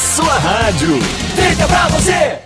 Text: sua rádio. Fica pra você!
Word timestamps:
sua 0.00 0.38
rádio. 0.38 0.98
Fica 1.36 1.68
pra 1.68 1.88
você! 1.88 2.39